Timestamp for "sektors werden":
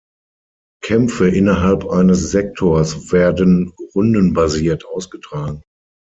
2.31-3.71